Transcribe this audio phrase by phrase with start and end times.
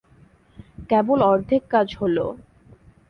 [0.89, 2.25] কেবল অর্ধেক কাজ হলো।